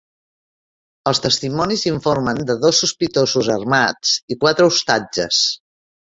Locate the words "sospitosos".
2.83-3.49